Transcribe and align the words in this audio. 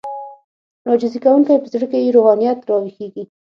عاجزي 0.87 1.19
کوونکی 1.25 1.55
په 1.61 1.67
زړه 1.73 1.85
کې 1.91 1.99
يې 2.05 2.13
روحانيت 2.15 2.59
راويښېږي. 2.69 3.23